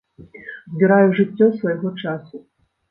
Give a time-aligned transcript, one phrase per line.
[0.71, 2.35] Збіраю жыццё свайго часу.